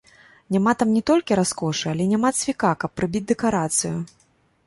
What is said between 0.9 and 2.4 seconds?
не толькі раскошы, але няма